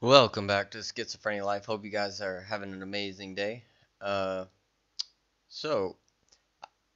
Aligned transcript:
Welcome 0.00 0.46
back 0.46 0.70
to 0.70 0.78
Schizophrenia 0.78 1.44
Life. 1.44 1.64
Hope 1.64 1.84
you 1.84 1.90
guys 1.90 2.20
are 2.20 2.42
having 2.42 2.72
an 2.72 2.84
amazing 2.84 3.34
day. 3.34 3.64
Uh, 4.00 4.44
so, 5.48 5.96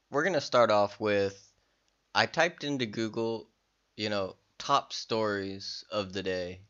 we're 0.09 0.23
going 0.23 0.35
to 0.35 0.41
start 0.41 0.71
off 0.71 1.01
with 1.01 1.53
I 2.15 2.27
typed 2.27 2.63
into 2.63 2.87
Google, 2.87 3.49
you 3.97 4.09
know, 4.09 4.37
top 4.57 4.93
stories 4.93 5.85
of 5.91 6.13
the 6.13 6.23
day. 6.23 6.61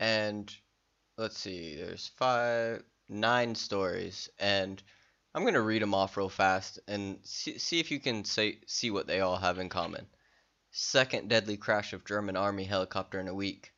And 0.00 0.50
let's 1.18 1.38
see, 1.38 1.76
there's 1.76 2.10
five, 2.16 2.82
nine 3.10 3.54
stories. 3.54 4.30
And 4.38 4.82
I'm 5.34 5.42
going 5.42 5.52
to 5.52 5.60
read 5.60 5.82
them 5.82 5.94
off 5.94 6.16
real 6.16 6.30
fast 6.30 6.78
and 6.88 7.18
see, 7.24 7.58
see 7.58 7.78
if 7.78 7.90
you 7.90 8.00
can 8.00 8.24
say, 8.24 8.60
see 8.66 8.90
what 8.90 9.06
they 9.06 9.20
all 9.20 9.36
have 9.36 9.58
in 9.58 9.68
common. 9.68 10.06
Second 10.70 11.28
deadly 11.28 11.58
crash 11.58 11.92
of 11.92 12.06
German 12.06 12.38
army 12.38 12.64
helicopter 12.64 13.20
in 13.20 13.28
a 13.28 13.34
week. 13.34 13.74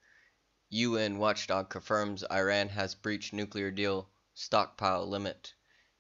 UN 0.70 1.16
watchdog 1.16 1.70
confirms 1.70 2.24
Iran 2.30 2.68
has 2.68 2.94
breached 2.94 3.32
nuclear 3.32 3.70
deal 3.70 4.10
stockpile 4.34 5.08
limit. 5.08 5.54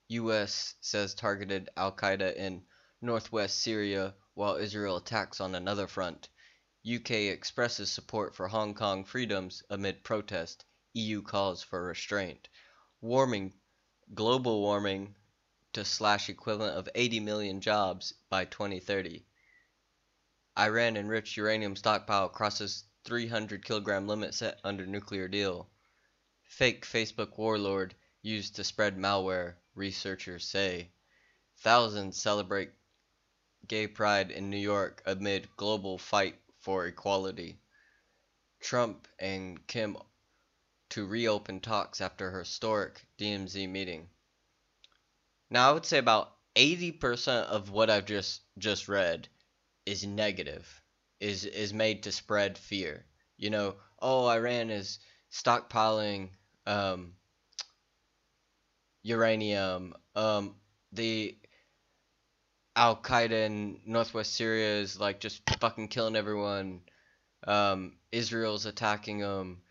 US 0.08 0.74
says 0.82 1.14
targeted 1.14 1.70
Al 1.74 1.90
Qaeda 1.90 2.36
in 2.36 2.66
northwest 3.00 3.60
Syria 3.60 4.14
while 4.34 4.56
Israel 4.56 4.98
attacks 4.98 5.40
on 5.40 5.54
another 5.54 5.86
front. 5.86 6.28
UK 6.86 7.10
expresses 7.12 7.90
support 7.90 8.34
for 8.34 8.48
Hong 8.48 8.74
Kong 8.74 9.04
freedoms 9.04 9.62
amid 9.70 10.04
protest. 10.04 10.66
EU 10.92 11.22
calls 11.22 11.62
for 11.62 11.82
restraint. 11.84 12.48
Warming 13.00 13.54
global 14.12 14.60
warming 14.60 15.14
to 15.72 15.84
slash 15.84 16.28
equivalent 16.28 16.76
of 16.76 16.88
80 16.94 17.20
million 17.20 17.60
jobs 17.62 18.12
by 18.28 18.44
2030. 18.44 19.24
Iran 20.58 20.96
enriched 20.96 21.36
uranium 21.36 21.74
stockpile 21.76 22.28
crosses 22.28 22.84
300 23.04 23.64
kilogram 23.64 24.06
limit 24.06 24.34
set 24.34 24.60
under 24.64 24.86
nuclear 24.86 25.28
deal. 25.28 25.68
Fake 26.44 26.84
Facebook 26.84 27.38
warlord 27.38 27.94
used 28.22 28.56
to 28.56 28.64
spread 28.64 28.96
malware, 28.96 29.54
researchers 29.74 30.44
say. 30.44 30.90
Thousands 31.58 32.20
celebrate 32.20 32.72
gay 33.66 33.86
pride 33.86 34.30
in 34.30 34.50
New 34.50 34.58
York 34.58 35.02
amid 35.06 35.56
global 35.56 35.98
fight 35.98 36.40
for 36.60 36.86
equality. 36.86 37.60
Trump 38.60 39.06
and 39.18 39.66
Kim 39.66 39.96
to 40.90 41.06
reopen 41.06 41.60
talks 41.60 42.00
after 42.00 42.38
historic 42.38 43.06
DMZ 43.18 43.68
meeting. 43.68 44.08
Now 45.50 45.70
I 45.70 45.72
would 45.72 45.86
say 45.86 45.98
about 45.98 46.36
80% 46.56 47.44
of 47.44 47.70
what 47.70 47.90
I've 47.90 48.06
just 48.06 48.42
just 48.58 48.88
read 48.88 49.28
is 49.86 50.04
negative 50.04 50.82
is 51.20 51.44
is 51.44 51.72
made 51.72 52.04
to 52.04 52.12
spread 52.12 52.58
fear. 52.58 53.04
You 53.36 53.50
know, 53.50 53.76
oh, 54.00 54.26
Iran 54.26 54.70
is 54.70 54.98
stockpiling 55.32 56.30
um, 56.66 57.14
uranium. 59.02 59.94
Um, 60.14 60.54
the 60.92 61.36
Al 62.76 62.96
Qaeda 62.96 63.46
in 63.46 63.80
northwest 63.86 64.34
Syria 64.34 64.80
is 64.80 64.98
like 65.00 65.20
just 65.20 65.42
fucking 65.60 65.88
killing 65.88 66.16
everyone. 66.16 66.80
Um, 67.46 67.96
Israel's 68.12 68.66
attacking 68.66 69.18
them. 69.18 69.62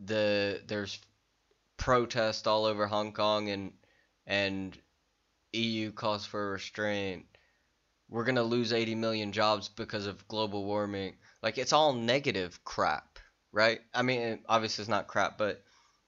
The 0.00 0.62
there's 0.66 0.98
protest 1.76 2.46
all 2.46 2.64
over 2.64 2.86
Hong 2.86 3.12
Kong 3.12 3.48
and 3.48 3.72
and 4.26 4.76
EU 5.52 5.92
calls 5.92 6.26
for 6.26 6.52
restraint 6.52 7.26
we're 8.08 8.24
going 8.24 8.36
to 8.36 8.42
lose 8.42 8.72
80 8.72 8.94
million 8.94 9.32
jobs 9.32 9.68
because 9.68 10.06
of 10.06 10.26
global 10.28 10.64
warming. 10.64 11.16
Like 11.42 11.58
it's 11.58 11.72
all 11.72 11.92
negative 11.92 12.62
crap, 12.64 13.18
right? 13.52 13.80
I 13.92 14.02
mean, 14.02 14.40
obviously 14.48 14.82
it's 14.82 14.88
not 14.88 15.08
crap, 15.08 15.38
but 15.38 15.62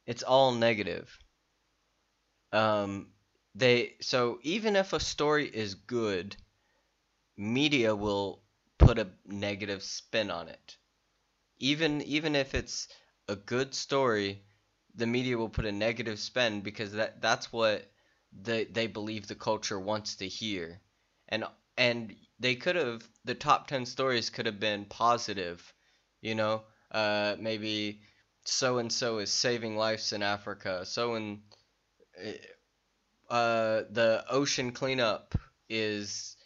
it's 0.07 0.23
all 0.23 0.53
negative. 0.53 1.17
Um 2.53 3.09
they 3.55 3.95
so 4.01 4.39
even 4.43 4.77
if 4.77 4.93
a 4.93 5.01
story 5.01 5.47
is 5.47 5.75
good, 5.75 6.37
media 7.37 7.95
will 7.95 8.43
put 8.79 8.99
a 8.99 9.09
negative 9.25 9.83
spin 9.83 10.31
on 10.31 10.49
it. 10.49 10.77
Even 11.59 12.03
even 12.03 12.37
if 12.37 12.55
it's 12.55 12.89
a 13.29 13.37
good 13.37 13.75
story, 13.75 14.43
the 14.95 15.07
media 15.07 15.37
will 15.37 15.49
put 15.49 15.67
a 15.67 15.73
negative 15.73 16.19
spin 16.19 16.61
because 16.61 16.93
that 16.93 17.21
that's 17.21 17.53
what 17.53 17.91
they 18.33 18.65
they 18.65 18.87
believe 18.87 19.27
the 19.27 19.35
culture 19.35 19.81
wants 19.81 20.17
to 20.17 20.29
hear. 20.29 20.81
And 21.29 21.45
and 21.77 22.15
they 22.39 22.55
could 22.55 22.77
have 22.77 23.03
the 23.25 23.35
top 23.35 23.67
10 23.69 23.87
stories 23.87 24.31
could 24.31 24.47
have 24.47 24.61
been 24.61 24.85
positive 24.85 25.73
you 26.23 26.35
know? 26.35 26.63
Uh, 26.91 27.37
maybe 27.39 28.01
so 28.45 28.79
and 28.79 28.93
so 28.93 29.19
is 29.19 29.31
saving 29.31 29.77
lives 29.77 30.13
in 30.13 30.23
africa. 30.23 30.85
So 30.87 31.15
and 31.15 31.41
uh, 33.29 33.83
the 33.91 34.25
ocean 34.31 34.73
cleanup 34.73 35.35
is 35.69 36.37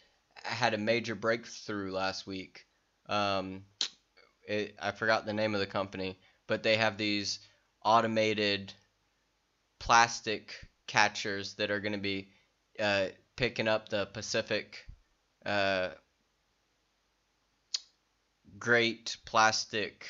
had 0.43 0.73
a 0.73 0.77
major 0.77 1.15
breakthrough 1.15 1.91
last 1.91 2.25
week. 2.25 2.65
Um, 3.07 3.63
it, 4.47 4.75
i 4.81 4.91
forgot 4.91 5.25
the 5.25 5.33
name 5.33 5.53
of 5.53 5.59
the 5.59 5.67
company 5.67 6.19
but 6.47 6.63
they 6.63 6.75
have 6.75 6.97
these 6.97 7.39
automated 7.83 8.73
plastic 9.79 10.53
catchers 10.87 11.55
that 11.55 11.71
are 11.71 11.79
going 11.79 11.93
to 11.93 11.97
be 11.97 12.29
uh, 12.79 13.07
picking 13.35 13.67
up 13.67 13.89
the 13.89 14.05
pacific 14.07 14.85
uh, 15.45 15.89
great 18.59 19.17
plastic 19.25 20.05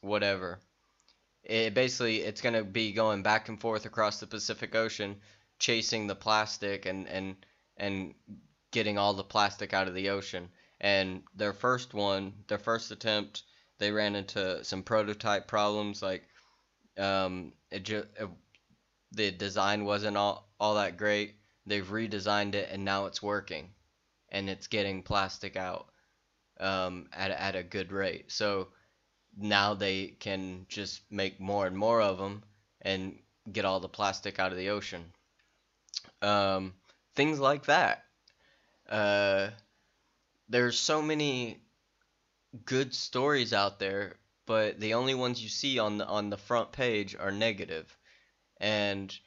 whatever. 0.00 0.60
It 1.42 1.74
basically 1.74 2.18
it's 2.18 2.40
going 2.40 2.54
to 2.54 2.64
be 2.64 2.92
going 2.92 3.22
back 3.22 3.48
and 3.48 3.60
forth 3.60 3.86
across 3.86 4.20
the 4.20 4.26
Pacific 4.26 4.74
Ocean 4.74 5.16
chasing 5.58 6.06
the 6.06 6.14
plastic 6.14 6.86
and 6.86 7.08
and 7.08 7.36
and 7.76 8.14
getting 8.70 8.98
all 8.98 9.14
the 9.14 9.24
plastic 9.24 9.72
out 9.72 9.88
of 9.88 9.94
the 9.94 10.10
ocean. 10.10 10.48
And 10.80 11.22
their 11.34 11.52
first 11.52 11.94
one, 11.94 12.34
their 12.48 12.58
first 12.58 12.90
attempt, 12.90 13.44
they 13.78 13.92
ran 13.92 14.16
into 14.16 14.64
some 14.64 14.82
prototype 14.82 15.46
problems 15.46 16.02
like 16.02 16.24
um, 16.98 17.52
it 17.70 17.84
just 17.84 18.06
it, 18.18 18.28
the 19.12 19.30
design 19.30 19.84
wasn't 19.84 20.16
all, 20.16 20.48
all 20.58 20.74
that 20.74 20.96
great. 20.96 21.36
They've 21.66 21.86
redesigned 21.86 22.54
it 22.54 22.68
and 22.70 22.84
now 22.84 23.06
it's 23.06 23.22
working 23.22 23.70
and 24.30 24.50
it's 24.50 24.66
getting 24.66 25.02
plastic 25.02 25.56
out 25.56 25.86
um, 26.60 27.08
at, 27.12 27.30
at 27.30 27.56
a 27.56 27.62
good 27.62 27.92
rate. 27.92 28.30
So 28.30 28.68
now 29.36 29.74
they 29.74 30.06
can 30.06 30.66
just 30.68 31.02
make 31.10 31.40
more 31.40 31.66
and 31.66 31.76
more 31.76 32.00
of 32.00 32.18
them 32.18 32.42
and 32.82 33.18
get 33.50 33.64
all 33.64 33.80
the 33.80 33.88
plastic 33.88 34.38
out 34.38 34.52
of 34.52 34.58
the 34.58 34.70
ocean. 34.70 35.04
Um, 36.22 36.74
things 37.14 37.38
like 37.38 37.66
that. 37.66 38.04
Uh, 38.88 39.50
there's 40.48 40.78
so 40.78 41.02
many 41.02 41.58
good 42.64 42.94
stories 42.94 43.52
out 43.52 43.78
there, 43.78 44.16
but 44.46 44.78
the 44.78 44.94
only 44.94 45.14
ones 45.14 45.42
you 45.42 45.48
see 45.48 45.78
on 45.78 45.98
the 45.98 46.06
on 46.06 46.30
the 46.30 46.36
front 46.36 46.72
page 46.72 47.16
are. 47.16 47.32
And 48.60 49.18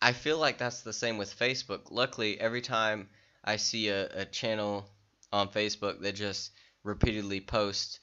I 0.00 0.12
feel 0.12 0.38
like 0.38 0.58
that's 0.58 0.82
the 0.82 0.92
same 0.92 1.18
with 1.18 1.38
Facebook. 1.38 1.90
Luckily, 1.90 2.40
every 2.40 2.62
time 2.62 3.08
I 3.44 3.56
see 3.56 3.88
a, 3.88 4.06
a 4.20 4.24
channel 4.24 4.88
on 5.32 5.48
Facebook 5.48 6.00
that 6.02 6.14
just 6.14 6.52
repeatedly 6.84 7.40
posts 7.40 7.98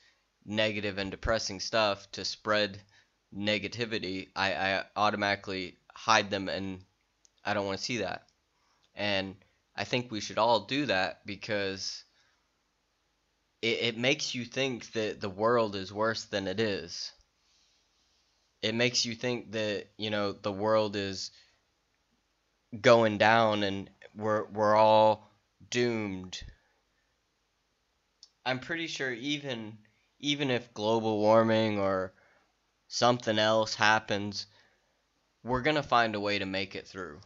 negative 0.45 0.97
and 0.97 1.09
depressing 1.09 1.59
stuff 1.59 2.11
to 2.11 2.25
spread 2.25 2.79
negativity, 3.35 4.29
I, 4.35 4.53
I 4.53 4.83
automatically 4.95 5.77
hide 5.93 6.29
them 6.29 6.49
and 6.49 6.81
I 7.43 7.53
don't 7.53 7.65
want 7.65 7.79
to 7.79 7.83
see 7.85 7.97
that. 7.97 8.27
And 8.93 9.35
I 9.75 9.85
think 9.85 10.11
we 10.11 10.21
should 10.21 10.37
all 10.37 10.61
do 10.61 10.85
that 10.87 11.25
because 11.25 12.03
it, 13.61 13.79
it 13.81 13.97
makes 13.97 14.35
you 14.35 14.45
think 14.45 14.91
that 14.93 15.21
the 15.21 15.29
world 15.29 15.75
is 15.75 15.93
worse 15.93 16.25
than 16.25 16.47
it 16.47 16.59
is. 16.59 17.11
It 18.61 18.75
makes 18.75 19.05
you 19.05 19.15
think 19.15 19.51
that, 19.53 19.87
you 19.97 20.09
know, 20.09 20.31
the 20.31 20.51
world 20.51 20.95
is 20.95 21.31
going 22.81 23.17
down 23.17 23.63
and 23.63 23.89
we're 24.15 24.45
we're 24.45 24.75
all 24.75 25.29
doomed. 25.69 26.43
I'm 28.45 28.59
pretty 28.59 28.87
sure 28.87 29.11
even 29.11 29.77
even 30.19 30.49
if 30.51 30.73
global 30.73 31.19
warming 31.19 31.79
or 31.79 32.13
something 32.87 33.39
else 33.39 33.75
happens, 33.75 34.47
we're 35.43 35.61
gonna 35.61 35.83
find 35.83 36.15
a 36.15 36.19
way 36.19 36.39
to 36.39 36.45
make 36.45 36.75
it 36.75 36.87
through. 36.87 37.19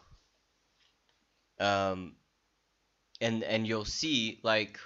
Um, 1.59 2.15
and 3.21 3.43
and 3.43 3.67
you'll 3.67 3.85
see 3.85 4.39
like 4.43 4.79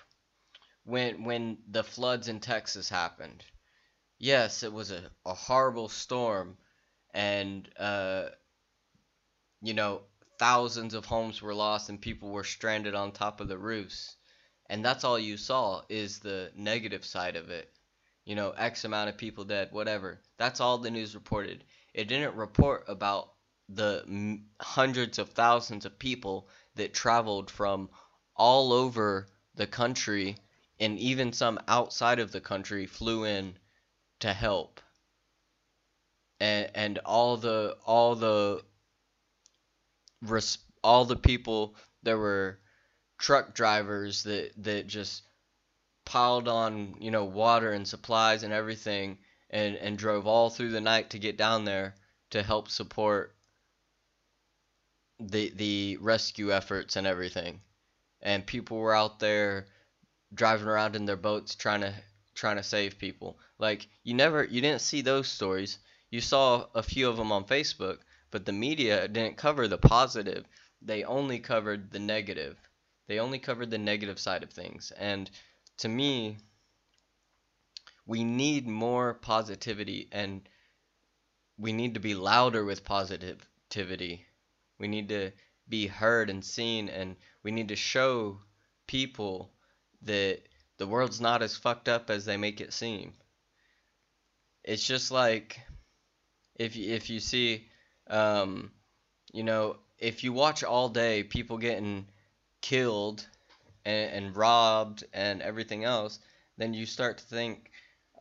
when 0.86 1.24
when 1.24 1.58
the 1.70 1.84
floods 1.84 2.28
in 2.28 2.40
Texas 2.40 2.90
happened. 2.90 3.44
Yes, 4.20 4.64
it 4.64 4.72
was 4.72 4.92
a, 4.92 5.12
a 5.26 5.34
horrible 5.34 5.90
storm, 5.90 6.58
and 7.14 7.70
uh, 7.78 8.30
you 9.62 9.74
know 9.74 10.02
thousands 10.44 10.94
of 10.94 11.06
homes 11.06 11.42
were 11.42 11.56
lost 11.56 11.88
and 11.88 12.02
people 12.02 12.30
were 12.30 12.44
stranded 12.44 12.94
on 12.94 13.14
top 13.14 13.40
of 13.40 13.48
the 13.48 13.58
roofs. 13.58 14.18
And 14.70 14.84
that's 14.84 15.06
all 15.06 15.18
you 15.18 15.38
saw 15.38 15.84
is 15.88 16.20
the 16.20 16.52
negative 16.54 17.06
side 17.06 17.38
of 17.38 17.50
it. 17.50 17.72
you 18.26 18.36
know, 18.36 18.52
X 18.52 18.84
amount 18.84 19.10
of 19.10 19.18
people 19.18 19.46
dead, 19.46 19.70
whatever. 19.72 20.20
That's 20.38 20.60
all 20.60 20.78
the 20.78 20.92
news 20.92 21.16
reported. 21.16 21.64
It 21.94 22.10
didn't 22.10 22.36
report 22.36 22.84
about 22.90 23.32
the 23.70 24.40
hundreds 24.60 25.18
of 25.18 25.30
thousands 25.30 25.86
of 25.86 25.98
people 25.98 26.50
that 26.76 26.94
traveled 26.94 27.50
from 27.50 27.90
all 28.36 28.74
over 28.74 29.28
the 29.56 29.68
country 29.68 30.36
and 30.78 31.00
even 31.00 31.32
some 31.32 31.58
outside 31.70 32.20
of 32.20 32.34
the 32.34 32.42
country 32.42 32.86
flew 32.86 33.24
in 33.24 33.56
to 34.20 34.34
help. 34.34 34.82
And 36.42 36.70
and 36.76 37.00
all 37.00 37.38
the 37.38 37.78
all 37.86 38.16
the 38.16 38.62
res- 40.24 40.58
all 40.84 41.06
the 41.06 41.16
people 41.16 41.76
there 42.04 42.18
were 42.18 42.60
truck 43.18 43.54
drivers 43.54 44.24
that 44.24 44.52
that 44.58 44.88
just 44.88 45.24
piled 46.06 46.48
on, 46.48 46.96
you 47.00 47.12
know, 47.12 47.24
water 47.24 47.72
and 47.72 47.88
supplies 47.88 48.44
and 48.44 48.54
everything 48.54 49.18
and 49.50 49.76
and 49.76 49.98
drove 49.98 50.28
all 50.28 50.50
through 50.50 50.72
the 50.72 50.82
night 50.82 51.12
to 51.12 51.20
get 51.20 51.38
down 51.38 51.66
there 51.66 51.96
to 52.32 52.44
help 52.44 52.70
support 52.70 53.36
the 55.20 55.52
the 55.56 55.98
rescue 56.02 56.52
efforts 56.52 56.96
and 56.96 57.08
everything. 57.08 57.62
And 58.22 58.46
people 58.46 58.78
were 58.78 58.96
out 58.96 59.20
there 59.20 59.68
driving 60.34 60.68
around 60.68 60.96
in 60.96 61.06
their 61.06 61.18
boats 61.18 61.56
trying 61.56 61.82
to 61.82 61.94
trying 62.34 62.58
to 62.58 62.64
save 62.64 62.98
people. 62.98 63.40
Like 63.60 63.88
you 64.04 64.14
never 64.14 64.44
you 64.44 64.62
didn't 64.62 64.82
see 64.82 65.02
those 65.02 65.28
stories. 65.28 65.80
You 66.10 66.22
saw 66.22 66.68
a 66.76 66.84
few 66.84 67.10
of 67.10 67.18
them 67.18 67.32
on 67.32 67.46
Facebook, 67.46 68.00
but 68.34 68.48
the 68.48 68.52
media 68.52 69.08
didn't 69.08 69.38
cover 69.38 69.68
the 69.68 69.78
positive. 69.78 70.44
They 70.82 71.04
only 71.04 71.38
covered 71.38 71.92
the 71.92 72.00
negative. 72.00 72.58
They 73.06 73.20
only 73.20 73.38
covered 73.38 73.70
the 73.70 73.78
negative 73.78 74.18
side 74.18 74.42
of 74.42 74.50
things. 74.50 74.92
And 74.98 75.30
to 75.78 75.88
me, 75.88 76.38
we 78.08 78.24
need 78.24 78.68
more 78.68 79.14
positivity 79.14 80.10
and 80.12 80.50
we 81.60 81.74
need 81.74 81.94
to 81.94 82.00
be 82.00 82.16
louder 82.16 82.66
with 82.66 82.84
positivity. 82.84 84.26
We 84.80 84.88
need 84.88 85.10
to 85.10 85.32
be 85.70 85.86
heard 85.86 86.32
and 86.32 86.44
seen 86.44 86.90
and 86.90 87.16
we 87.44 87.52
need 87.52 87.68
to 87.68 87.76
show 87.76 88.40
people 88.88 89.54
that 90.02 90.42
the 90.78 90.88
world's 90.88 91.22
not 91.22 91.44
as 91.44 91.56
fucked 91.56 91.88
up 91.88 92.10
as 92.10 92.26
they 92.26 92.38
make 92.38 92.62
it 92.62 92.74
seem. 92.74 93.14
It's 94.64 94.88
just 94.88 95.12
like 95.12 95.60
if 96.56 96.76
if 96.76 97.12
you 97.12 97.20
see 97.20 97.68
um, 98.08 98.72
you 99.34 99.44
know, 99.44 99.78
if 100.00 100.24
you 100.24 100.34
watch 100.34 100.64
all 100.64 100.90
day 100.90 101.24
people 101.24 101.58
getting 101.58 102.06
killed 102.62 103.26
and, 103.86 104.26
and 104.26 104.36
robbed 104.36 105.04
and 105.14 105.42
everything 105.42 105.84
else, 105.84 106.20
then 106.58 106.74
you 106.74 106.86
start 106.86 107.18
to 107.18 107.24
think, 107.24 107.72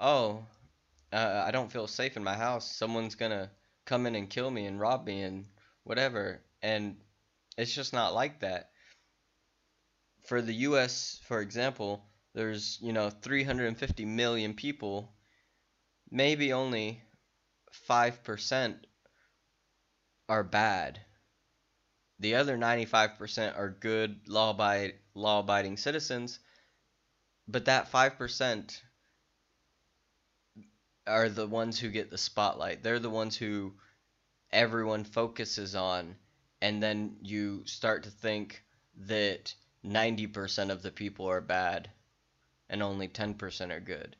oh, 0.01 0.45
uh, 1.13 1.45
I 1.47 1.51
don't 1.51 1.71
feel 1.71 1.87
safe 1.87 2.17
in 2.17 2.25
my 2.25 2.35
house. 2.35 2.71
Someone's 2.77 3.15
gonna 3.15 3.51
come 3.85 4.07
in 4.07 4.15
and 4.15 4.31
kill 4.31 4.51
me 4.51 4.67
and 4.67 4.81
rob 4.81 5.07
me 5.07 5.23
and 5.23 5.47
whatever. 5.85 6.41
And 6.63 6.97
it's 7.59 7.75
just 7.75 7.93
not 7.93 8.15
like 8.15 8.41
that. 8.41 8.71
For 10.23 10.41
the 10.41 10.55
U.S., 10.55 11.21
for 11.25 11.41
example, 11.41 12.05
there's 12.35 12.79
you 12.81 12.93
know 12.93 13.11
350 13.11 14.05
million 14.05 14.55
people. 14.55 15.13
Maybe 16.11 16.53
only 16.53 17.03
five 17.73 18.23
percent 18.23 18.87
are 20.29 20.45
bad. 20.45 21.01
The 22.19 22.37
other 22.37 22.57
95% 22.57 23.59
are 23.59 23.69
good 23.69 24.29
law 24.29 24.53
law 25.15 25.41
abiding 25.41 25.77
citizens, 25.77 26.39
but 27.49 27.65
that 27.65 27.91
5% 27.91 28.81
are 31.07 31.29
the 31.29 31.47
ones 31.47 31.79
who 31.79 31.91
get 31.91 32.11
the 32.11 32.19
spotlight. 32.19 32.83
They're 32.83 32.99
the 32.99 33.11
ones 33.11 33.37
who 33.37 33.75
everyone 34.53 35.05
focuses 35.05 35.75
on, 35.75 36.17
and 36.61 36.83
then 36.83 37.17
you 37.23 37.67
start 37.67 38.05
to 38.05 38.11
think 38.11 38.63
that 39.07 39.55
90% 39.85 40.71
of 40.71 40.83
the 40.83 40.93
people 40.93 41.27
are 41.27 41.41
bad 41.41 41.91
and 42.69 42.83
only 42.83 43.09
10% 43.09 43.71
are 43.71 43.81
good. 43.81 44.17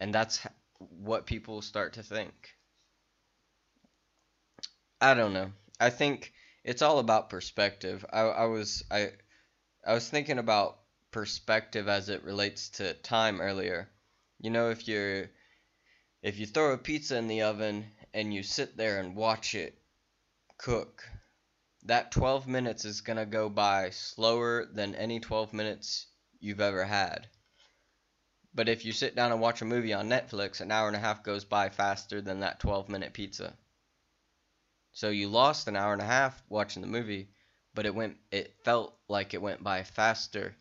And 0.00 0.12
that's 0.12 0.40
what 0.78 1.26
people 1.26 1.62
start 1.62 1.94
to 1.94 2.02
think. 2.02 2.34
I 5.02 5.14
don't 5.14 5.32
know. 5.32 5.52
I 5.80 5.88
think 5.88 6.32
it's 6.62 6.82
all 6.82 6.98
about 6.98 7.30
perspective. 7.30 8.04
I, 8.12 8.20
I 8.20 8.44
was 8.44 8.82
I 8.90 9.12
I 9.86 9.94
was 9.94 10.08
thinking 10.08 10.38
about 10.38 10.78
perspective 11.10 11.88
as 11.88 12.10
it 12.10 12.22
relates 12.22 12.68
to 12.70 12.92
time 12.92 13.40
earlier. 13.40 13.88
You 14.40 14.50
know, 14.50 14.68
if 14.68 14.86
you're 14.86 15.30
if 16.22 16.38
you 16.38 16.46
throw 16.46 16.74
a 16.74 16.78
pizza 16.78 17.16
in 17.16 17.28
the 17.28 17.42
oven 17.42 17.90
and 18.12 18.34
you 18.34 18.42
sit 18.42 18.76
there 18.76 19.00
and 19.00 19.16
watch 19.16 19.54
it 19.54 19.80
cook, 20.58 21.08
that 21.84 22.12
12 22.12 22.46
minutes 22.46 22.84
is 22.84 23.00
going 23.00 23.16
to 23.16 23.24
go 23.24 23.48
by 23.48 23.88
slower 23.88 24.66
than 24.66 24.94
any 24.94 25.18
12 25.18 25.54
minutes 25.54 26.08
you've 26.40 26.60
ever 26.60 26.84
had. 26.84 27.26
But 28.52 28.68
if 28.68 28.84
you 28.84 28.92
sit 28.92 29.16
down 29.16 29.32
and 29.32 29.40
watch 29.40 29.62
a 29.62 29.64
movie 29.64 29.94
on 29.94 30.10
Netflix, 30.10 30.60
an 30.60 30.70
hour 30.70 30.88
and 30.88 30.96
a 30.96 31.00
half 31.00 31.22
goes 31.22 31.46
by 31.46 31.70
faster 31.70 32.20
than 32.20 32.40
that 32.40 32.60
12 32.60 32.90
minute 32.90 33.14
pizza. 33.14 33.56
So 34.92 35.10
you 35.10 35.28
lost 35.28 35.68
an 35.68 35.76
hour 35.76 35.92
and 35.92 36.02
a 36.02 36.06
half 36.06 36.42
watching 36.48 36.82
the 36.82 36.88
movie, 36.88 37.30
but 37.74 37.86
it 37.86 37.94
went 37.94 38.18
it 38.32 38.56
felt 38.64 38.98
like 39.08 39.34
it 39.34 39.42
went 39.42 39.62
by 39.62 39.84
faster 39.84 40.56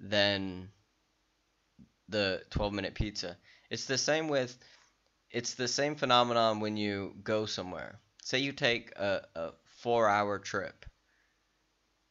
than 0.00 0.72
the 2.08 2.42
12 2.50 2.72
minute 2.72 2.94
pizza. 2.94 3.36
It's 3.70 3.84
the 3.84 3.98
same 3.98 4.28
with 4.28 4.58
it's 5.30 5.54
the 5.54 5.68
same 5.68 5.96
phenomenon 5.96 6.60
when 6.60 6.78
you 6.78 7.14
go 7.22 7.44
somewhere. 7.44 8.00
Say 8.22 8.38
you 8.38 8.52
take 8.52 8.96
a, 8.96 9.26
a 9.34 9.52
4-hour 9.84 10.38
trip. 10.38 10.86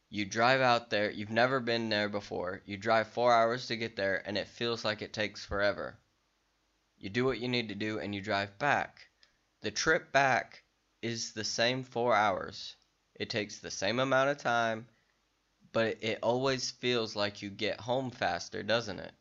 You 0.08 0.24
drive 0.24 0.60
out 0.60 0.90
there, 0.90 1.10
you've 1.10 1.30
never 1.30 1.58
been 1.58 1.88
there 1.88 2.08
before. 2.08 2.62
You 2.64 2.76
drive 2.76 3.08
4 3.08 3.32
hours 3.32 3.66
to 3.66 3.76
get 3.76 3.96
there 3.96 4.22
and 4.24 4.38
it 4.38 4.46
feels 4.46 4.84
like 4.84 5.02
it 5.02 5.12
takes 5.12 5.44
forever. 5.44 5.98
You 6.96 7.10
do 7.10 7.24
what 7.24 7.40
you 7.40 7.48
need 7.48 7.68
to 7.70 7.74
do 7.74 7.98
and 7.98 8.14
you 8.14 8.20
drive 8.20 8.58
back. 8.58 9.08
The 9.62 9.72
trip 9.72 10.12
back 10.12 10.62
is 11.02 11.32
the 11.32 11.44
same 11.44 11.84
four 11.84 12.14
hours. 12.14 12.76
It 13.14 13.30
takes 13.30 13.58
the 13.58 13.70
same 13.70 13.98
amount 13.98 14.30
of 14.30 14.38
time, 14.38 14.88
but 15.72 15.98
it 16.02 16.20
always 16.22 16.70
feels 16.70 17.16
like 17.16 17.42
you 17.42 17.50
get 17.50 17.80
home 17.80 18.10
faster, 18.10 18.62
doesn't 18.62 19.00
it? 19.00 19.12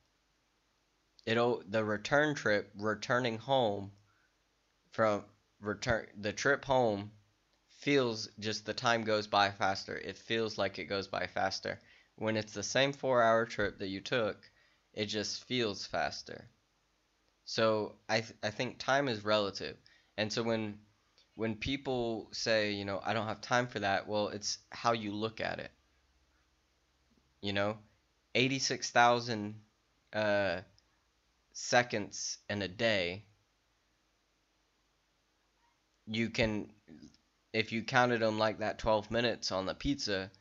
It'll 1.26 1.62
the 1.68 1.84
return 1.84 2.36
trip, 2.36 2.72
returning 2.76 3.38
home 3.38 3.92
from 4.92 5.26
return 5.60 6.08
the 6.18 6.34
trip 6.34 6.66
home 6.66 7.12
feels 7.68 8.28
just 8.40 8.66
the 8.66 8.74
time 8.74 9.04
goes 9.04 9.28
by 9.28 9.52
faster. 9.52 9.98
It 9.98 10.18
feels 10.18 10.58
like 10.58 10.80
it 10.80 10.86
goes 10.86 11.08
by 11.08 11.28
faster. 11.28 11.80
When 12.16 12.38
it's 12.38 12.54
the 12.54 12.64
same 12.64 12.94
4-hour 12.94 13.46
trip 13.46 13.78
that 13.80 13.90
you 13.90 14.02
took, 14.02 14.50
it 14.94 15.06
just 15.06 15.44
feels 15.44 15.86
faster. 15.86 16.50
So 17.46 17.96
I 18.10 18.22
th- 18.22 18.36
I 18.44 18.50
think 18.52 18.80
time 18.80 19.08
is 19.08 19.24
relative. 19.24 19.78
And 20.18 20.32
so 20.32 20.44
when 20.44 20.80
when 21.38 21.56
people 21.56 22.28
say, 22.32 22.72
you 22.72 22.84
know, 22.84 23.00
I 23.06 23.14
don't 23.14 23.28
have 23.28 23.42
time 23.42 23.68
for 23.68 23.78
that, 23.80 24.08
well, 24.08 24.30
it's 24.30 24.58
how 24.72 24.94
you 24.94 25.12
look 25.14 25.40
at 25.40 25.60
it. 25.60 25.72
You 27.42 27.54
know, 27.54 27.78
86,000 28.34 29.54
uh, 30.14 30.62
seconds 31.54 32.40
in 32.50 32.64
a 32.64 32.68
day, 32.68 33.24
you 36.08 36.32
can, 36.32 36.72
if 37.54 37.72
you 37.72 37.84
counted 37.84 38.22
them 38.22 38.40
like 38.40 38.58
that 38.58 38.80
12 38.80 39.12
minutes 39.12 39.52
on 39.52 39.68
the 39.68 39.76
pizza, 39.76 40.32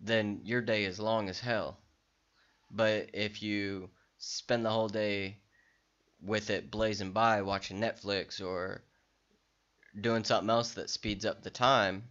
then 0.00 0.40
your 0.44 0.60
day 0.60 0.84
is 0.84 1.00
long 1.00 1.28
as 1.28 1.40
hell. 1.40 1.80
But 2.70 3.10
if 3.12 3.42
you 3.42 3.90
spend 4.18 4.64
the 4.64 4.70
whole 4.70 4.88
day 4.88 5.38
with 6.22 6.50
it 6.50 6.70
blazing 6.70 7.12
by 7.12 7.42
watching 7.42 7.80
Netflix 7.80 8.40
or 8.44 8.82
doing 10.02 10.24
something 10.24 10.50
else 10.50 10.72
that 10.72 10.90
speeds 10.90 11.24
up 11.24 11.42
the 11.42 11.50
time, 11.50 12.04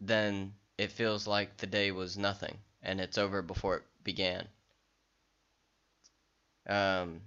then 0.00 0.54
it 0.76 0.92
feels 0.92 1.26
like 1.26 1.56
the 1.56 1.66
day 1.66 1.90
was 1.90 2.16
nothing 2.16 2.58
and 2.82 3.00
it's 3.00 3.18
over 3.18 3.42
before 3.42 3.76
it 3.76 3.82
began. 4.04 4.46
Um, 6.68 7.22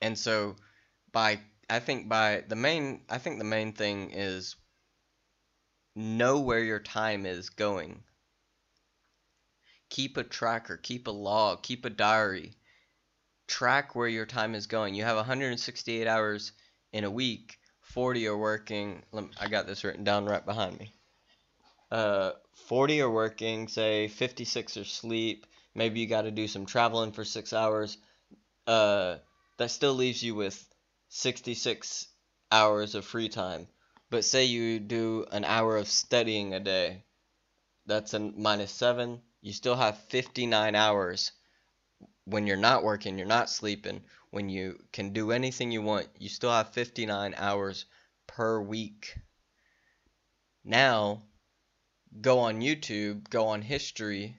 and 0.00 0.16
so 0.16 0.56
by 1.12 1.40
I 1.68 1.80
think 1.80 2.08
by 2.08 2.44
the 2.48 2.56
main 2.56 3.02
I 3.08 3.18
think 3.18 3.38
the 3.38 3.44
main 3.44 3.72
thing 3.72 4.12
is 4.12 4.56
know 5.94 6.40
where 6.40 6.62
your 6.62 6.80
time 6.80 7.26
is 7.26 7.50
going. 7.50 8.02
Keep 9.90 10.16
a 10.16 10.24
tracker, 10.24 10.76
keep 10.76 11.08
a 11.08 11.10
log, 11.10 11.62
keep 11.62 11.84
a 11.84 11.90
diary. 11.90 12.52
Track 13.48 13.96
where 13.96 14.08
your 14.08 14.26
time 14.26 14.54
is 14.54 14.68
going. 14.68 14.94
You 14.94 15.02
have 15.02 15.16
168 15.16 16.06
hours 16.06 16.52
in 16.92 17.04
a 17.04 17.10
week, 17.10 17.58
40 17.82 18.26
are 18.28 18.36
working. 18.38 19.02
I 19.40 19.48
got 19.48 19.66
this 19.66 19.84
written 19.84 20.04
down 20.04 20.26
right 20.26 20.44
behind 20.44 20.78
me. 20.78 20.92
Uh, 21.90 22.32
40 22.68 23.02
are 23.02 23.10
working, 23.10 23.68
say 23.68 24.08
56 24.08 24.76
are 24.76 24.84
sleep. 24.84 25.46
Maybe 25.74 26.00
you 26.00 26.06
got 26.06 26.22
to 26.22 26.30
do 26.32 26.48
some 26.48 26.66
traveling 26.66 27.12
for 27.12 27.24
six 27.24 27.52
hours. 27.52 27.98
uh, 28.66 29.18
that 29.58 29.70
still 29.70 29.94
leaves 29.94 30.22
you 30.22 30.34
with 30.34 30.68
66 31.10 32.08
hours 32.52 32.94
of 32.94 33.04
free 33.04 33.28
time. 33.28 33.68
But 34.10 34.24
say 34.24 34.46
you 34.46 34.80
do 34.80 35.26
an 35.32 35.44
hour 35.44 35.76
of 35.76 35.88
studying 35.88 36.54
a 36.54 36.60
day, 36.60 37.04
that's 37.86 38.14
a 38.14 38.20
minus 38.20 38.72
seven. 38.72 39.22
You 39.42 39.52
still 39.52 39.76
have 39.76 39.98
59 40.10 40.74
hours 40.74 41.32
when 42.24 42.46
you're 42.46 42.56
not 42.56 42.84
working, 42.84 43.18
you're 43.18 43.26
not 43.26 43.50
sleeping, 43.50 44.02
when 44.30 44.48
you 44.48 44.78
can 44.92 45.12
do 45.12 45.32
anything 45.32 45.72
you 45.72 45.82
want, 45.82 46.08
you 46.18 46.28
still 46.28 46.50
have 46.50 46.72
59 46.72 47.34
hours 47.36 47.86
per 48.26 48.60
week. 48.60 49.16
Now, 50.64 51.22
go 52.20 52.40
on 52.40 52.60
YouTube, 52.60 53.28
go 53.28 53.48
on 53.48 53.62
history, 53.62 54.38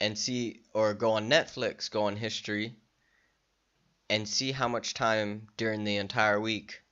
and 0.00 0.18
see, 0.18 0.62
or 0.74 0.94
go 0.94 1.12
on 1.12 1.30
Netflix, 1.30 1.90
go 1.90 2.04
on 2.04 2.16
history, 2.16 2.76
and 4.10 4.28
see 4.28 4.52
how 4.52 4.68
much 4.68 4.94
time 4.94 5.48
during 5.56 5.84
the 5.84 5.96
entire 5.96 6.40
week 6.40 6.82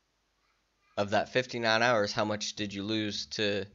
of 0.97 1.11
that 1.11 1.29
59 1.29 1.83
hours, 1.83 2.13
how 2.13 2.25
much 2.25 2.55
did 2.55 2.73
you 2.73 2.83
lose 2.83 3.27
to 3.27 3.67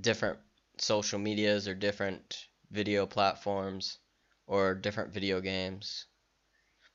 different 0.00 0.38
social 0.78 1.18
medias 1.18 1.66
or 1.68 1.74
different 1.74 2.46
video 2.70 3.06
platforms 3.06 3.98
or 4.46 4.74
different 4.74 5.12
video 5.12 5.40
games? 5.40 6.06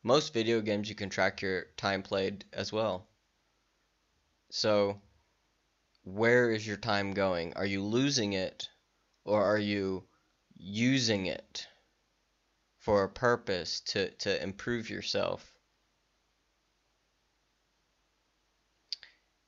Most 0.04 0.34
video 0.34 0.62
games 0.62 0.90
you 0.90 0.96
can 0.96 1.10
track 1.10 1.42
your 1.42 1.66
time 1.78 2.02
played 2.02 2.46
as 2.54 2.74
well. 2.74 3.08
So, 4.50 5.00
where 6.04 6.52
is 6.52 6.66
your 6.66 6.78
time 6.78 7.14
going? 7.14 7.54
Are 7.56 7.66
you 7.66 7.84
losing 7.84 8.34
it 8.34 8.68
or 9.24 9.44
are 9.44 9.60
you 9.60 10.04
using 10.58 11.28
it 11.28 11.68
for 12.80 13.04
a 13.04 13.10
purpose 13.10 13.82
to, 13.82 14.10
to 14.10 14.42
improve 14.42 14.90
yourself? 14.90 15.54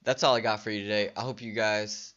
That's 0.03 0.23
all 0.23 0.35
I 0.35 0.41
got 0.41 0.63
for 0.63 0.69
you 0.69 0.81
today. 0.81 1.11
I 1.15 1.21
hope 1.21 1.41
you 1.41 1.53
guys 1.53 2.13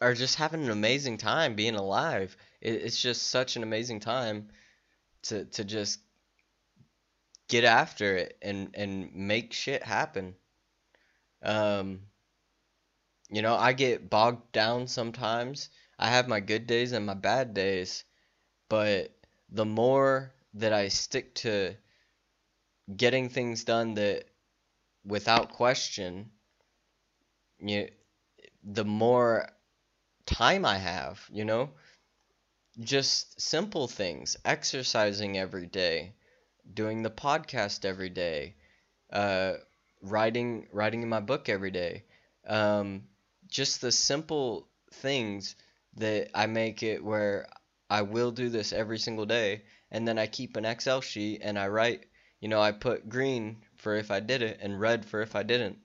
are 0.00 0.14
just 0.14 0.36
having 0.36 0.64
an 0.64 0.70
amazing 0.70 1.16
time 1.16 1.54
being 1.54 1.76
alive. 1.76 2.36
It, 2.60 2.74
it's 2.74 3.00
just 3.00 3.28
such 3.28 3.56
an 3.56 3.62
amazing 3.62 4.00
time 4.00 4.48
to 5.22 5.44
to 5.44 5.64
just 5.64 6.00
get 7.50 7.64
after 7.64 8.16
it 8.16 8.38
and 8.40 8.70
and 8.74 9.14
make 9.14 9.52
shit 9.52 9.82
happen. 9.82 10.34
Um, 11.42 12.00
you 13.28 13.42
know, 13.42 13.54
I 13.54 13.72
get 13.74 14.08
bogged 14.08 14.52
down 14.52 14.86
sometimes. 14.86 15.68
I 15.98 16.08
have 16.08 16.28
my 16.28 16.40
good 16.40 16.66
days 16.66 16.92
and 16.92 17.04
my 17.04 17.14
bad 17.14 17.52
days, 17.52 18.04
but 18.68 19.10
the 19.50 19.66
more 19.66 20.32
that 20.54 20.72
I 20.72 20.88
stick 20.88 21.34
to 21.36 21.76
getting 22.96 23.28
things 23.28 23.64
done 23.64 23.94
that 23.94 24.24
without 25.04 25.52
question, 25.52 26.30
you 27.58 27.88
the 28.62 28.84
more 28.84 29.48
time 30.26 30.64
I 30.64 30.78
have, 30.78 31.20
you 31.32 31.44
know? 31.44 31.70
Just 32.78 33.40
simple 33.40 33.88
things, 33.88 34.36
exercising 34.44 35.36
every 35.36 35.66
day, 35.66 36.14
doing 36.74 37.02
the 37.02 37.10
podcast 37.10 37.84
every 37.84 38.10
day, 38.10 38.54
uh, 39.12 39.54
writing 40.02 40.68
writing 40.72 41.02
in 41.02 41.08
my 41.08 41.20
book 41.20 41.48
every 41.48 41.70
day. 41.70 42.04
Um, 42.46 43.04
just 43.48 43.80
the 43.80 43.92
simple 43.92 44.68
things 44.92 45.56
that 45.96 46.30
I 46.34 46.46
make 46.46 46.82
it 46.82 47.04
where 47.04 47.48
I 47.88 48.02
will 48.02 48.30
do 48.30 48.48
this 48.48 48.72
every 48.72 48.98
single 48.98 49.26
day, 49.26 49.62
and 49.90 50.06
then 50.06 50.18
I 50.18 50.26
keep 50.26 50.56
an 50.56 50.64
Excel 50.64 51.00
sheet 51.00 51.40
and 51.42 51.58
I 51.58 51.68
write, 51.68 52.06
you 52.40 52.48
know, 52.48 52.60
I 52.60 52.72
put 52.72 53.08
green 53.08 53.64
for 53.76 53.96
if 53.96 54.10
I 54.10 54.20
did 54.20 54.42
it 54.42 54.58
and 54.60 54.80
red 54.80 55.04
for 55.04 55.22
if 55.22 55.34
I 55.34 55.42
didn't. 55.42 55.78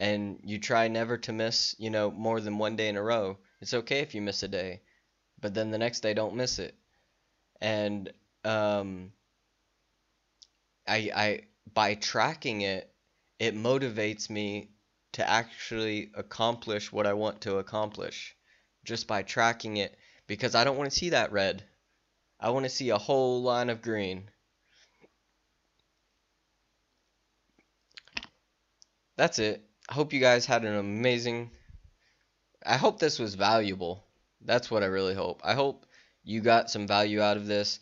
And 0.00 0.40
you 0.42 0.58
try 0.58 0.88
never 0.88 1.18
to 1.18 1.32
miss, 1.32 1.76
you 1.78 1.90
know, 1.90 2.10
more 2.10 2.40
than 2.40 2.58
one 2.58 2.76
day 2.76 2.88
in 2.88 2.96
a 2.96 3.02
row. 3.02 3.38
It's 3.60 3.74
okay 3.74 4.00
if 4.00 4.14
you 4.14 4.22
miss 4.22 4.42
a 4.42 4.48
day, 4.48 4.80
but 5.40 5.54
then 5.54 5.70
the 5.70 5.78
next 5.78 6.00
day 6.00 6.14
don't 6.14 6.34
miss 6.34 6.58
it. 6.58 6.74
And 7.60 8.12
um, 8.44 9.12
I, 10.86 11.10
I 11.14 11.40
by 11.72 11.94
tracking 11.94 12.62
it, 12.62 12.92
it 13.38 13.54
motivates 13.54 14.28
me 14.28 14.70
to 15.12 15.28
actually 15.28 16.10
accomplish 16.14 16.92
what 16.92 17.06
I 17.06 17.12
want 17.12 17.42
to 17.42 17.58
accomplish 17.58 18.34
just 18.84 19.06
by 19.06 19.22
tracking 19.22 19.76
it 19.76 19.96
because 20.26 20.54
I 20.54 20.64
don't 20.64 20.76
want 20.76 20.90
to 20.90 20.96
see 20.96 21.10
that 21.10 21.32
red. 21.32 21.64
I 22.40 22.50
want 22.50 22.64
to 22.64 22.70
see 22.70 22.90
a 22.90 22.98
whole 22.98 23.42
line 23.42 23.70
of 23.70 23.82
green. 23.82 24.30
That's 29.16 29.38
it. 29.38 29.62
I 29.88 29.94
hope 29.94 30.12
you 30.12 30.20
guys 30.20 30.46
had 30.46 30.64
an 30.64 30.74
amazing. 30.74 31.50
I 32.64 32.76
hope 32.76 32.98
this 32.98 33.18
was 33.18 33.34
valuable. 33.34 34.04
That's 34.40 34.70
what 34.70 34.82
I 34.82 34.86
really 34.86 35.14
hope. 35.14 35.42
I 35.44 35.54
hope 35.54 35.86
you 36.24 36.40
got 36.40 36.70
some 36.70 36.86
value 36.86 37.20
out 37.20 37.36
of 37.36 37.46
this. 37.46 37.78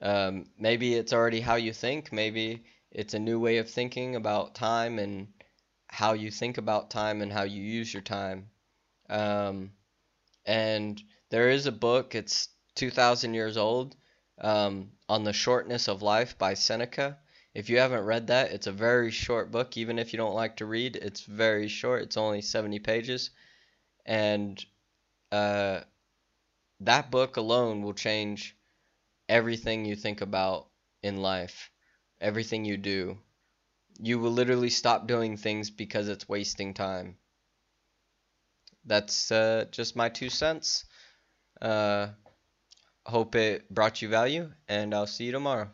Um, 0.00 0.46
maybe 0.58 0.94
it's 0.94 1.12
already 1.12 1.40
how 1.40 1.56
you 1.56 1.72
think. 1.72 2.12
Maybe 2.12 2.64
it's 2.90 3.14
a 3.14 3.18
new 3.18 3.38
way 3.38 3.58
of 3.58 3.68
thinking 3.68 4.16
about 4.16 4.54
time 4.54 4.98
and 4.98 5.28
how 5.88 6.12
you 6.12 6.30
think 6.30 6.58
about 6.58 6.90
time 6.90 7.20
and 7.20 7.32
how 7.32 7.42
you 7.42 7.62
use 7.62 7.92
your 7.92 8.02
time. 8.02 8.48
Um, 9.08 9.72
and 10.46 11.02
there 11.30 11.50
is 11.50 11.66
a 11.66 11.72
book, 11.72 12.14
it's 12.14 12.48
2,000 12.76 13.34
years 13.34 13.56
old, 13.56 13.96
um, 14.40 14.92
on 15.08 15.24
the 15.24 15.32
shortness 15.32 15.88
of 15.88 16.02
life 16.02 16.38
by 16.38 16.54
Seneca. 16.54 17.18
If 17.52 17.68
you 17.68 17.78
haven't 17.78 18.04
read 18.04 18.28
that, 18.28 18.52
it's 18.52 18.68
a 18.68 18.72
very 18.72 19.10
short 19.10 19.50
book. 19.50 19.76
Even 19.76 19.98
if 19.98 20.12
you 20.12 20.16
don't 20.16 20.34
like 20.34 20.56
to 20.56 20.66
read, 20.66 20.96
it's 20.96 21.22
very 21.22 21.68
short. 21.68 22.02
It's 22.02 22.16
only 22.16 22.40
70 22.40 22.78
pages. 22.78 23.30
And 24.06 24.64
uh, 25.32 25.80
that 26.80 27.10
book 27.10 27.36
alone 27.36 27.82
will 27.82 27.94
change 27.94 28.56
everything 29.30 29.86
you 29.86 29.96
think 29.96 30.20
about 30.20 30.68
in 31.02 31.16
life, 31.22 31.70
everything 32.20 32.66
you 32.66 32.76
do. 32.76 33.18
You 34.00 34.18
will 34.18 34.32
literally 34.32 34.70
stop 34.70 35.06
doing 35.06 35.36
things 35.36 35.70
because 35.70 36.08
it's 36.08 36.28
wasting 36.28 36.74
time. 36.74 37.16
That's 38.84 39.30
uh, 39.32 39.66
just 39.70 39.96
my 39.96 40.08
two 40.10 40.28
cents. 40.30 40.84
Uh, 41.60 42.08
hope 43.06 43.34
it 43.36 43.68
brought 43.70 44.02
you 44.02 44.08
value, 44.08 44.52
and 44.68 44.94
I'll 44.94 45.06
see 45.06 45.24
you 45.26 45.32
tomorrow. 45.32 45.70